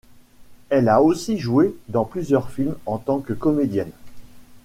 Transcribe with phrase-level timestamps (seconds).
[0.71, 3.91] Elle a aussi joué dans plusieurs films en tant que comédienne.